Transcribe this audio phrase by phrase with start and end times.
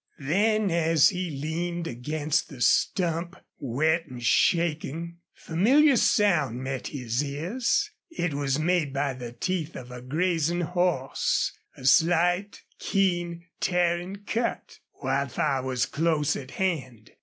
[0.25, 7.87] Then, as he leaned against the stump, wet and shaking, familiar sound met his ears.
[8.09, 14.79] It was made by the teeth of a grazing horse a slight, keen, tearing cut.
[15.03, 17.11] Wildfire was close at hand!